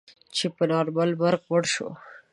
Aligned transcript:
چې 0.35 0.45
په 0.55 0.63
نارمل 0.71 1.09
مرګ 1.21 1.41
مړ 1.49 1.63
شو. 1.73 1.89